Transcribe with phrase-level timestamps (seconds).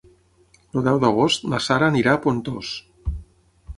[0.79, 2.73] El deu d'agost na Sara anirà a Pontós.